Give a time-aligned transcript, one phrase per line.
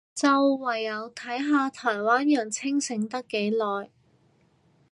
[0.15, 3.91] 就唯有睇下台灣人清醒得幾耐